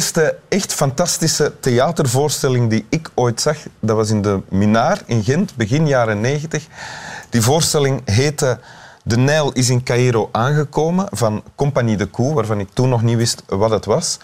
[0.00, 5.56] Eerste echt fantastische theatervoorstelling die ik ooit zag, dat was in de Minaar in Gent,
[5.56, 6.66] begin jaren 90.
[7.30, 8.58] Die voorstelling heette
[9.02, 13.16] De Nijl is in Cairo aangekomen van Compagnie de Koe, waarvan ik toen nog niet
[13.16, 14.18] wist wat het was.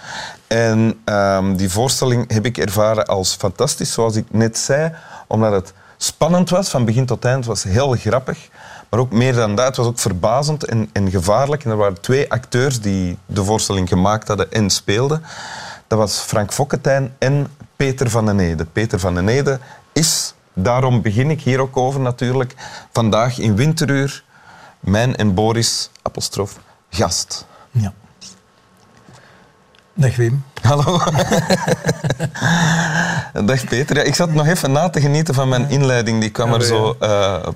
[0.47, 4.93] En ehm, die voorstelling heb ik ervaren als fantastisch, zoals ik net zei,
[5.27, 7.37] omdat het spannend was, van begin tot eind.
[7.37, 8.49] Het was heel grappig.
[8.89, 11.65] Maar ook meer dan dat, het was ook verbazend en, en gevaarlijk.
[11.65, 15.23] En er waren twee acteurs die de voorstelling gemaakt hadden en speelden.
[15.87, 18.65] Dat was Frank Fokketijn en Peter van den Ede.
[18.65, 19.59] Peter van den Ede
[19.93, 22.55] is, daarom begin ik hier ook over natuurlijk,
[22.93, 24.25] vandaag in Winteruur
[24.81, 26.59] mijn en Boris, apostrof,
[26.91, 27.47] gast.
[27.71, 27.93] Ja.
[29.99, 30.45] Dag Wim.
[30.63, 30.99] Hallo.
[33.47, 33.97] Dag Peter.
[33.97, 36.21] Ja, ik zat nog even na te genieten van mijn inleiding.
[36.21, 37.47] Die kwam Ja, er zo eh,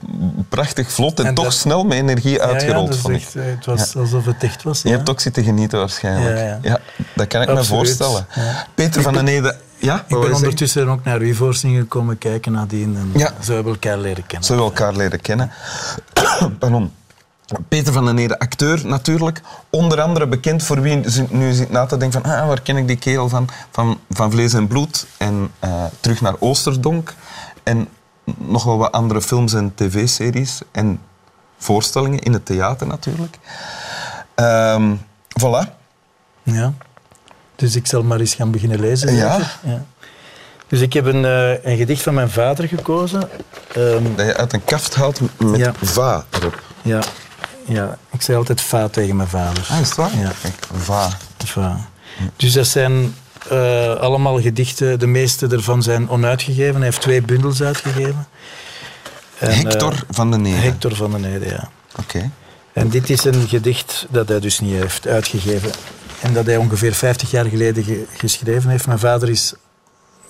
[0.48, 3.26] prachtig vlot en, En toch dat- snel met energie uitgerold, ja, ja, vond dat ik.
[3.26, 4.82] echt, eh, Het was alsof het echt was.
[4.82, 6.58] Je hebt ook zitten genieten waarschijnlijk.
[6.62, 6.78] Ja,
[7.14, 8.26] dat kan ik me voorstellen.
[8.74, 9.56] Peter van den Ede...
[9.78, 12.96] Ja, Ik ben ondertussen ook naar uw voorstellingen komen kijken nadien.
[12.96, 13.32] En Ja.
[13.42, 14.48] Zo hebben we elkaar leren kennen.
[14.48, 15.50] Zo we elkaar leren kennen.
[16.58, 16.92] Pardon.
[17.68, 19.40] Peter van den Ede, acteur natuurlijk.
[19.70, 22.86] Onder andere bekend voor wie nu zit na te denken van ah, waar ken ik
[22.86, 23.48] die kerel van?
[23.70, 27.14] Van, van Vlees en Bloed en eh, Terug naar Oosterdonk.
[27.62, 27.88] En
[28.36, 31.00] nog wel wat andere films en tv-series en
[31.58, 33.38] voorstellingen in het theater natuurlijk.
[34.34, 34.94] Ehm
[35.40, 35.68] voilà.
[36.42, 36.72] Ja.
[37.56, 39.14] Dus ik zal maar eens gaan beginnen lezen.
[39.14, 39.38] Ja.
[40.66, 43.28] Dus ik heb een, eh, een gedicht van mijn vader gekozen.
[43.74, 45.72] Ehm, Dat je uit een kaft haalt met Ja.
[45.82, 46.62] va erop.
[46.82, 47.00] ja,
[47.66, 49.66] ja, ik zei altijd va tegen mijn vader.
[49.70, 50.16] Ah, is het waar?
[50.18, 50.32] Ja.
[50.42, 51.10] Kijk, va.
[51.44, 51.88] Va.
[52.36, 53.14] Dus dat zijn
[53.48, 54.98] eh, allemaal gedichten.
[54.98, 56.74] De meeste ervan zijn onuitgegeven.
[56.74, 58.26] Hij heeft twee bundels uitgegeven.
[59.38, 60.56] En, Hector eh, van den Ede.
[60.56, 61.68] Hector van den Ede, ja.
[61.98, 62.30] Oké.
[62.72, 65.70] En dit is een gedicht dat hij dus niet heeft uitgegeven.
[66.20, 68.86] En dat hij ongeveer 50 jaar geleden ge- geschreven heeft.
[68.86, 69.52] Mijn vader is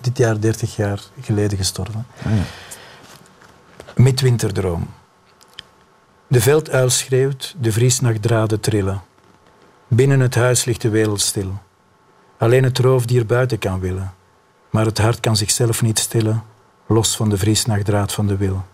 [0.00, 2.06] dit jaar 30 jaar geleden gestorven.
[3.97, 4.88] Midwinterdroom.
[6.31, 9.03] De velduil schreeuwt, de vriesnachtdraden trillen.
[9.89, 11.59] Binnen het huis ligt de wereld stil.
[12.39, 14.15] Alleen het roofdier buiten kan willen.
[14.71, 16.43] Maar het hart kan zichzelf niet stillen,
[16.87, 18.65] los van de vriesnachtdraad van de wil.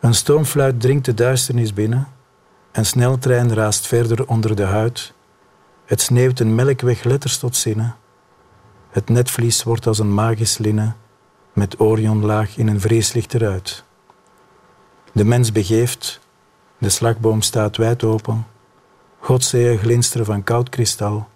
[0.00, 2.08] Een stoomfluit dringt de duisternis binnen.
[2.72, 5.12] Een sneltrein raast verder onder de huid.
[5.84, 7.96] Het sneeuwt een melkweg letters tot zinnen.
[8.90, 10.96] Het netvlies wordt als een magisch linnen,
[11.52, 13.84] met Orionlaag in een vreeslicht eruit.
[15.12, 16.20] De mens begeeft,
[16.78, 18.46] de slagboom staat wijd open.
[19.20, 21.28] Godzeeën glinsteren van koud kristal.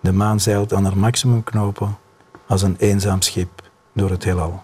[0.00, 1.98] De maan zeilt aan haar maximumknopen,
[2.46, 3.62] als een eenzaam schip
[3.92, 4.62] door het heelal.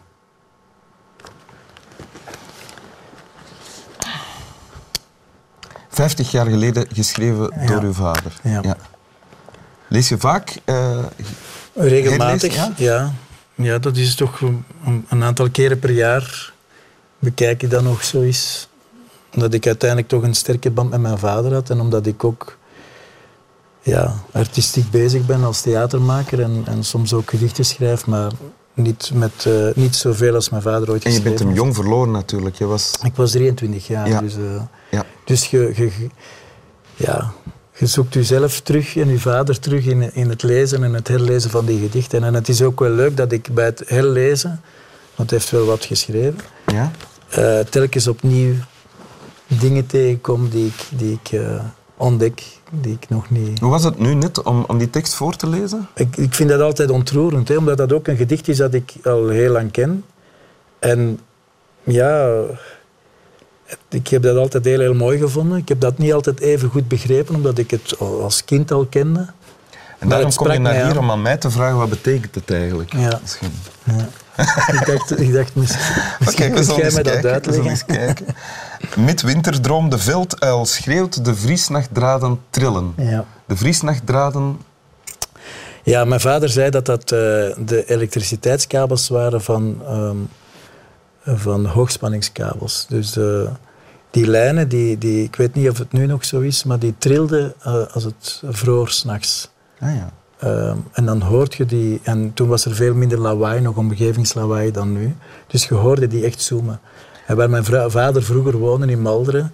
[5.88, 7.66] Vijftig jaar geleden geschreven Ja.
[7.66, 8.32] door uw vader.
[8.42, 8.76] Ja.
[9.88, 10.56] Lees je vaak?
[10.64, 10.98] eh,
[11.74, 13.12] Regelmatig, ja.
[13.56, 13.78] ja.
[13.78, 14.64] dat is toch een,
[15.08, 16.51] een aantal keren per jaar
[17.22, 18.68] bekijk ik dat nog zo eens.
[19.34, 22.56] Omdat ik uiteindelijk toch een sterke band met mijn vader had en omdat ik ook
[23.82, 28.30] ja, artistiek bezig ben als theatermaker en, en soms ook gedichten schrijf, maar
[28.74, 32.10] niet, met, eh, niet zoveel als mijn vader ooit en je bent hem jong verloren
[32.12, 32.56] natuurlijk.
[32.56, 32.92] Je was...
[33.02, 34.20] Ik was 23 jaar, Ja.
[34.20, 35.04] dus, eh, Ja.
[35.24, 36.08] dus je, je, je-
[36.96, 37.32] ja,
[37.76, 41.50] je zoekt jezelf terug en je vader terug in, in het lezen en het herlezen
[41.50, 42.24] van die gedichten.
[42.24, 44.60] En het is ook wel leuk dat ik bij het herlezen,
[45.14, 46.90] want hij heeft wel wat geschreven, Ja?
[47.32, 48.54] Eh, telkens opnieuw
[49.46, 51.64] dingen tegenkom die ik, die ik eh,
[51.96, 53.58] ontdek, die ik nog niet...
[53.58, 55.88] Hoe was het nu net om, om die tekst voor te lezen?
[55.94, 58.92] Ik, ik vind dat altijd ontroerend, hè, omdat dat ook een gedicht is dat ik
[59.02, 60.04] al heel lang ken.
[60.78, 61.20] En
[61.82, 62.42] ja,
[63.88, 65.58] ik heb dat altijd heel, heel mooi gevonden.
[65.58, 68.86] Ik heb dat niet altijd even goed begrepen, omdat ik het al als kind al
[68.86, 69.26] kende.
[69.98, 70.98] En daarom kom je naar hier aan.
[70.98, 72.92] om aan mij te vragen wat betekent het eigenlijk.
[72.92, 73.18] Ja.
[73.22, 73.52] Misschien.
[73.84, 74.08] Ja.
[74.78, 77.70] ik, dacht, ik dacht, misschien, misschien we moet jij mij dat uitleggen.
[77.70, 78.26] eens kijken.
[78.96, 82.92] Midwinterdroom, de velduil schreeuwt, de vriesnachtdraden trillen.
[82.96, 83.24] Ja.
[83.46, 84.60] De vriesnachtdraden...
[85.82, 87.08] Ja, mijn vader zei dat dat eh,
[87.58, 90.16] de elektriciteitskabels waren van, ehm,
[91.24, 92.86] van hoogspanningskabels.
[92.88, 93.50] Dus eh,
[94.10, 96.94] die lijnen, die, die, ik weet niet of het nu nog zo is, maar die
[96.98, 99.50] trilden eh, als het vroor s'nachts.
[99.78, 100.12] Ah ja.
[100.42, 104.70] Ehm, en dan hoort je die, en toen was er veel minder lawaai, nog omgevingslawaai
[104.70, 105.16] dan nu.
[105.46, 106.80] Dus je hoorde die echt zoomen.
[107.26, 109.52] En waar mijn vader vroeger woonde in Malderen,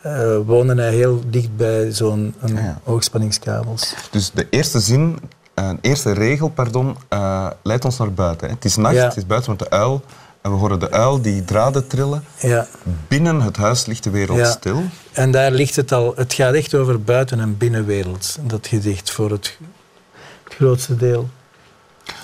[0.00, 2.80] eh, woonde hij heel dicht bij zo'n Ah ja.
[2.84, 3.94] hoogspanningskabels.
[4.10, 5.18] Dus de eerste zin,
[5.54, 8.48] de eerste regel, pardon, eh, leidt ons naar buiten.
[8.48, 8.54] Hè.
[8.54, 9.04] Het is nacht, Ja.
[9.04, 10.02] het is buiten met de uil.
[10.40, 12.24] En we horen de uil die draden trillen.
[12.40, 12.66] Ja.
[13.08, 14.50] Binnen het huis ligt de wereld Ja.
[14.50, 14.82] stil.
[15.12, 16.12] En daar ligt het al.
[16.16, 19.10] Het gaat echt over buiten- en binnenwereld, dat gedicht.
[19.10, 19.58] Voor het,
[20.46, 21.28] het grootste deel.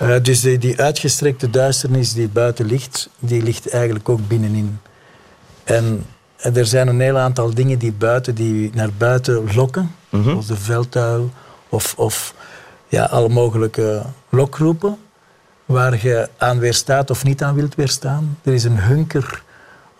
[0.02, 4.78] Uh, dus die, die, uitgestrekte duisternis die buiten ligt, die ligt eigenlijk ook binnenin.
[5.64, 10.22] En, en er zijn een heel aantal dingen die, buiten, die naar buiten lokken, mm
[10.22, 11.30] zoals de veldtuil
[11.69, 12.34] of, of
[12.88, 14.96] ja, alle mogelijke lokroepen,
[15.64, 18.38] waar je aan weerstaat of niet aan wilt weerstaan.
[18.42, 19.42] Er is een hunker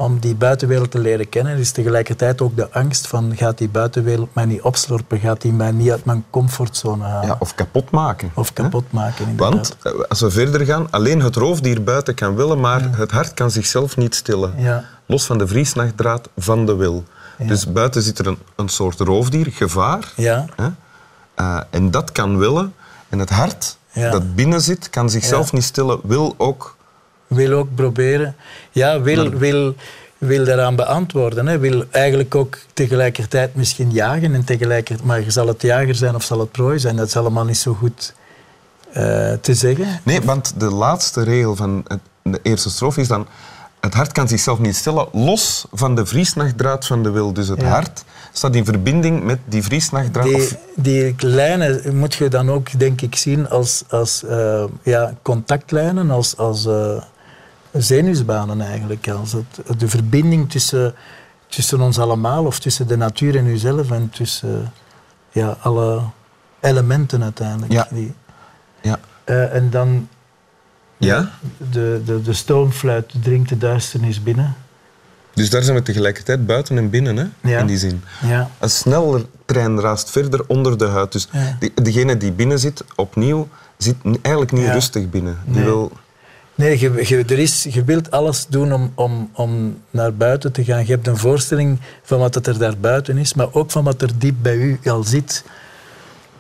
[0.03, 1.59] om die buitenwereld te leren kennen.
[1.59, 5.71] Is tegelijkertijd ook de angst van gaat die buitenwereld mij niet opslorpen, gaat die mij
[5.71, 7.27] niet uit mijn comfortzone halen.
[7.27, 8.31] Ja, of kapot maken.
[8.35, 9.53] Of kapot maken, inderdaad.
[9.53, 13.35] Want eh, als we verder gaan, alleen het roofdier buiten kan willen, maar het hart
[13.35, 14.55] kan zichzelf niet stillen.
[14.57, 14.85] Ja.
[15.07, 17.05] Los van de vriesnachtdraad van de wil.
[17.39, 20.13] Dus buiten zit er een, een soort roofdier, gevaar.
[20.17, 20.47] Ja.
[20.57, 20.69] Hè?
[21.41, 22.75] Uh, en dat kan willen.
[23.09, 26.77] En het hart dat binnen zit, kan zichzelf niet stillen, wil ook
[27.35, 28.37] wil ook proberen.
[28.71, 29.75] Ja, wil, wil,
[30.19, 31.47] wil daaraan beantwoorden.
[31.47, 31.59] Hè.
[31.59, 34.35] Wil eigenlijk ook tegelijkertijd misschien jagen.
[34.35, 36.97] En tegelijkertijd, maar zal het jager zijn of zal het prooi zijn?
[36.97, 38.15] Dat is allemaal niet zo goed
[38.89, 39.87] uh, te zeggen.
[40.03, 41.85] Nee, want de laatste regel van
[42.23, 43.27] de eerste strofe is dan...
[43.81, 47.33] Het hart kan zichzelf niet stellen, los van de vriesnachtdraad van de wil.
[47.33, 50.27] Dus het hart staat in verbinding met die vriesnachtdraad.
[50.27, 56.11] Die, die lijnen moet je dan ook, denk ik, zien als, als uh, ja, contactlijnen,
[56.11, 57.03] als, als uh,
[57.73, 59.09] zenuwsbanen eigenlijk.
[59.09, 60.95] Als het, de verbinding tussen,
[61.49, 64.73] tussen ons allemaal, of tussen de natuur en uzelf, en tussen
[65.31, 66.01] ja, alle
[66.61, 67.73] elementen uiteindelijk.
[67.73, 67.87] Ja.
[67.91, 68.13] Die,
[68.83, 68.99] ja.
[69.27, 70.09] Uh, en dan
[70.97, 71.31] ja?
[71.71, 74.55] de, de, de stoomfluit dringt de duisternis binnen.
[75.35, 77.51] Dus daar zijn we tegelijkertijd buiten en binnen, hè?
[77.51, 77.59] Ja.
[77.59, 78.03] in die zin.
[78.27, 78.51] Ja.
[78.59, 81.13] Een sneller trein raast verder onder de huid.
[81.13, 81.57] Dus Ja.
[81.59, 84.73] die, degene die binnen zit, opnieuw, zit eigenlijk niet Ja.
[84.73, 85.39] rustig binnen.
[85.45, 85.65] Die Nee.
[85.65, 85.93] wil...
[86.63, 90.65] Nee, je, je, er is, je wilt alles doen om, om, om naar buiten te
[90.65, 90.87] gaan.
[90.87, 94.19] Je hebt een voorstelling van wat er daar buiten is, maar ook van wat er
[94.19, 95.45] diep bij u al zit.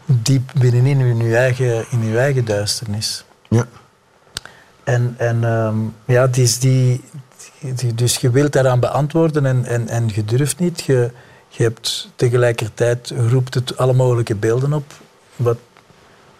[0.06, 3.24] Diep binnenin in uw eigen, in uw eigen duisternis.
[3.48, 3.66] Ja.
[4.84, 7.00] En, en ehm, ja, het is die,
[7.60, 10.80] die- dus je wilt daaraan beantwoorden en, en, en je durft niet.
[10.82, 11.10] Je,
[11.48, 14.92] je hebt tegelijkertijd roept het alle mogelijke beelden op.
[15.36, 15.58] Wat,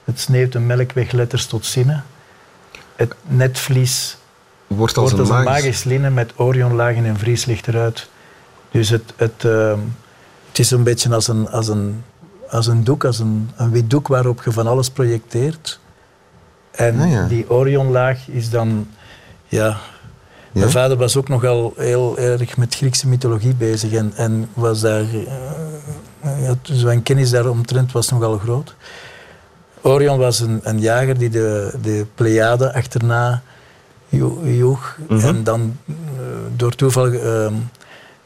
[0.04, 2.04] het sneeuwt de melkwegletters tot zinnen.
[2.96, 4.16] Het netvlies
[4.66, 5.62] Wordt als wordt als een magisch...
[5.62, 8.08] magisch linnen met orionlagen en vrieslicht eruit.
[8.70, 9.78] Dus het, het, ehm,
[10.48, 12.04] het is een beetje als een, als een,
[12.50, 15.80] als een doek, als een, een wit doek waarop je van alles projecteert.
[16.70, 17.26] En Ah, ja.
[17.26, 18.88] die orionlaag is dan...
[19.48, 19.78] Ja, Ja?
[20.60, 25.04] mijn vader was ook nogal heel erg met Griekse mythologie bezig en, en was daar...
[26.20, 28.74] eh, ja, zijn kennis daaromtrent was nogal groot.
[29.82, 33.42] Orion was een, een jager die de, de Pleiade achterna
[34.08, 35.26] jo- joeg Mhm.
[35.26, 35.94] en dan eh,
[36.56, 37.54] door toeval ehm,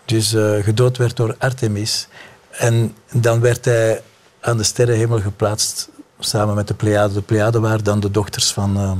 [0.04, 2.08] dus, eh, gedood werd door Artemis.
[2.50, 4.02] En dan werd hij
[4.40, 5.88] aan de sterrenhemel geplaatst
[6.18, 7.14] samen met de Pleiade.
[7.14, 8.98] De Pleiade waren dan de dochters van, ehm,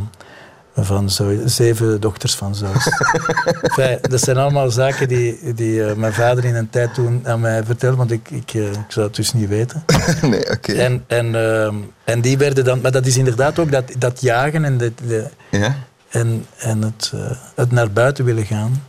[0.78, 1.11] van
[1.44, 2.87] zeven dochters van Zeus.
[3.62, 7.40] Enfin, dat zijn allemaal zaken die, die eh, mijn vader in een tijd toen aan
[7.40, 9.84] mij vertelde, want ik, ik, eh, ik zou het dus niet weten.
[10.31, 10.73] nee, oké.
[10.73, 14.64] En, en, ehm, en die werden dan, maar dat is inderdaad ook dat, dat jagen
[14.64, 15.75] en, de, de- Ja?
[16.09, 18.83] en, en het, eh, het naar buiten willen gaan.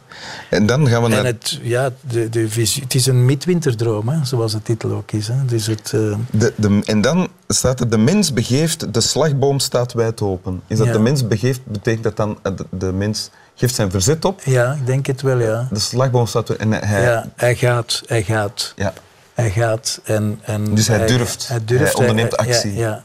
[0.49, 1.19] En dan gaan we naar...
[1.19, 5.11] En het, ja, de, de visie, het is een midwinterdroom, hè, zoals de titel ook
[5.11, 5.27] is.
[5.27, 5.45] Hè.
[5.45, 9.93] Dus het, eh, De, de, en dan staat er, de mens begeeft, de slagboom staat
[9.93, 10.61] wijd open.
[10.67, 10.93] Is dat Ja.
[10.93, 14.73] de mens begeeft, betekent dat dan, eh, de, de mens geeft zijn verzet op, ja,
[14.73, 15.67] ik denk het wel, ja.
[15.71, 17.01] de slagboom staat en hij...
[17.01, 18.73] ja hij gaat, hij gaat.
[18.75, 18.93] Ja.
[19.33, 20.39] Hij gaat en...
[20.41, 21.47] en Dus hij durft.
[21.47, 22.73] Hij, durft, Hij onderneemt actie.
[22.73, 23.03] Ja, ja.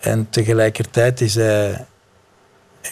[0.00, 1.84] En tegelijkertijd is hij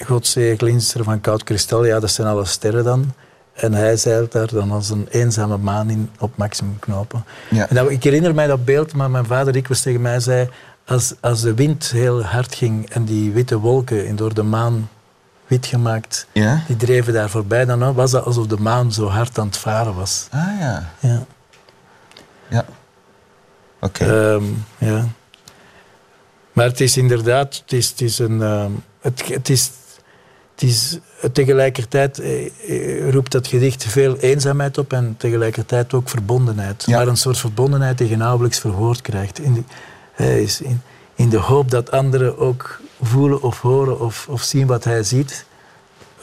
[0.00, 1.84] Godzee glinster van koud kristal.
[1.84, 3.12] Ja, dat zijn alle sterren dan.
[3.52, 7.24] En hij zeilt daar dan als een eenzame maan in op maximum knopen.
[7.50, 7.68] Ja.
[7.68, 10.48] En dat, ik herinner mij dat beeld, maar mijn vader dikwijls tegen mij zei...
[10.86, 14.88] Als, als de wind heel hard ging en die witte wolken in door de maan
[15.46, 16.26] wit gemaakt...
[16.32, 16.62] Ja?
[16.66, 19.94] Die dreven daar voorbij, dan was dat alsof de maan zo hard aan het varen
[19.94, 20.26] was.
[20.30, 20.90] Ah ja.
[21.00, 21.24] Ja.
[22.48, 22.64] Ja.
[23.80, 24.04] Oké.
[24.04, 24.44] Ehm,
[24.78, 25.06] ja.
[26.52, 28.42] Maar het is inderdaad, het is, het is een.
[28.42, 28.70] ehm,
[29.02, 29.70] het, het is,
[30.54, 30.98] het is,
[31.32, 36.82] tegelijkertijd eh, eh, roept dat gedicht veel eenzaamheid op en tegelijkertijd ook verbondenheid.
[36.86, 36.96] Ja.
[36.96, 39.38] Maar een soort verbondenheid die je nauwelijks verwoord krijgt.
[39.38, 39.66] In,
[40.12, 40.82] hij is in,
[41.14, 45.44] in de hoop dat anderen ook voelen of horen of, of zien wat hij ziet,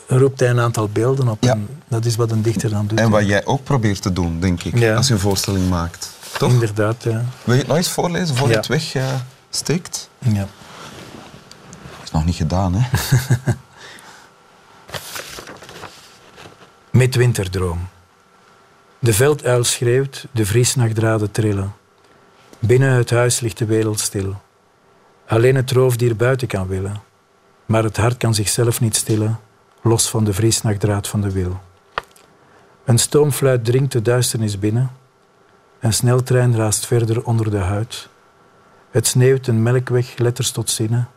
[0.08, 1.44] roept hij een aantal beelden op.
[1.44, 1.52] Ja.
[1.52, 3.00] En dat is wat een dichter dan doet.
[3.00, 4.96] en wat jij ook probeert te doen, denk ik, Ja.
[4.96, 6.10] als je een voorstelling maakt.
[6.38, 6.52] Toch?
[6.52, 7.26] Inderdaad, ja.
[7.44, 10.10] Wil je het nog eens voorlezen voor je het wegsteekt?
[10.20, 10.48] ja.
[12.12, 12.90] Nog niet gedaan, hè?
[16.90, 17.88] Midwinterdroom.
[19.00, 21.74] De velduil schreeuwt, de vriesnachtdraden trillen.
[22.60, 24.36] Binnen het huis ligt de wereld stil.
[25.28, 27.02] Alleen het roofdier buiten kan willen.
[27.66, 29.40] Maar het hart kan zichzelf niet stillen,
[29.82, 31.60] los van de vriesnachtdraad van de wil.
[32.86, 34.92] Een stoomfluit dringt de duisternis binnen.
[35.80, 38.10] Een sneltrein raast verder onder de huid.
[38.92, 41.10] Het sneeuwt een melkweg letters tot zinnen.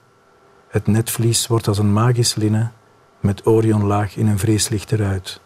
[0.72, 2.72] Het netvlies wordt als een magisch linnen
[3.20, 5.40] met Orionlaag in een vreeslicht eruit.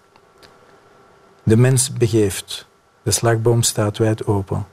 [1.43, 2.67] De mens begeeft.
[3.03, 4.67] De slagboom staat wijd open.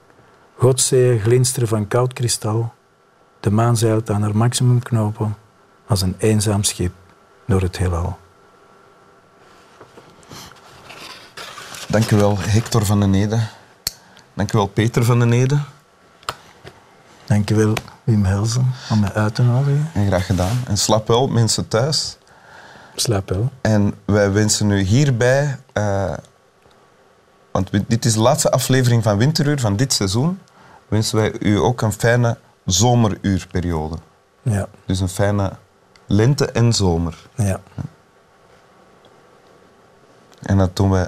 [0.58, 2.74] Godzeeën glinsteren van koud kristal.
[3.40, 5.38] De maan zeilt aan haar maximum knopen
[5.88, 6.94] als een eenzaam schip
[7.46, 8.18] door het heelal.
[11.88, 13.40] Dank u wel, Hector van den Ede.
[14.34, 15.60] Dank u wel, Peter van den Ede.
[17.26, 19.90] Dankjewel, Wim Helsen, om mij uit te nodigen.
[19.94, 20.62] En graag gedaan.
[20.68, 22.18] En slap wel, mensen thuis.
[22.96, 23.52] Slaap wel.
[23.62, 26.14] En wij wensen u hierbij, eh,
[27.52, 30.40] want dit is de laatste aflevering van Winteruur van dit seizoen,
[30.88, 33.96] wensen wij u ook een fijne zomeruurperiode.
[34.42, 35.52] Ja, Dus een fijne
[36.08, 37.18] lente en zomer.
[37.36, 37.60] ja.
[40.42, 41.08] En dat doen wij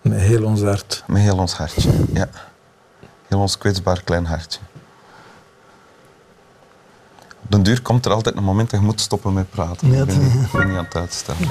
[0.00, 1.04] Met heel ons hart.
[1.06, 1.90] met heel ons hartje.
[2.12, 2.28] Ja.
[3.30, 4.60] Heel ons kwetsbaar klein hartje.
[7.42, 9.90] Op den duur komt er altijd een moment dat je moet stoppen met praten.
[9.90, 11.48] Ja, ik, ben, niet- ik ben niet aan het uitstellen.